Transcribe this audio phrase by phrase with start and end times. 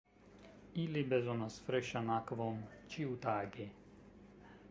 [0.83, 2.57] Ili bezonas freŝan akvon
[2.95, 3.71] ĉiutage.